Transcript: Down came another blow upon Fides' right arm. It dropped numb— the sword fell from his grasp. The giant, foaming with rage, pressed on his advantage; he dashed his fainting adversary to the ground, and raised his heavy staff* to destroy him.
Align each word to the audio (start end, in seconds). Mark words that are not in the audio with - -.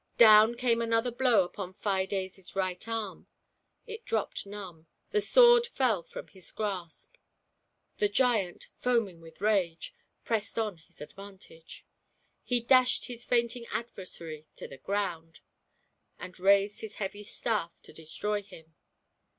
Down 0.17 0.55
came 0.55 0.81
another 0.81 1.11
blow 1.11 1.43
upon 1.43 1.73
Fides' 1.73 2.55
right 2.55 2.87
arm. 2.87 3.27
It 3.85 4.03
dropped 4.03 4.47
numb— 4.47 4.87
the 5.11 5.21
sword 5.21 5.67
fell 5.67 6.01
from 6.01 6.25
his 6.29 6.51
grasp. 6.51 7.17
The 7.97 8.09
giant, 8.09 8.69
foaming 8.79 9.21
with 9.21 9.41
rage, 9.41 9.93
pressed 10.23 10.57
on 10.57 10.77
his 10.77 11.01
advantage; 11.01 11.85
he 12.41 12.59
dashed 12.59 13.05
his 13.05 13.23
fainting 13.23 13.67
adversary 13.69 14.47
to 14.55 14.67
the 14.67 14.79
ground, 14.79 15.41
and 16.17 16.39
raised 16.39 16.81
his 16.81 16.95
heavy 16.95 17.21
staff* 17.21 17.79
to 17.83 17.93
destroy 17.93 18.41
him. 18.41 18.73